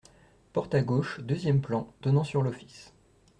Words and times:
Porte 0.51 0.73
à 0.73 0.81
gauche, 0.81 1.19
deuxième 1.19 1.61
plan, 1.61 1.93
donnant 2.01 2.23
sur 2.23 2.41
l’office. 2.41 2.91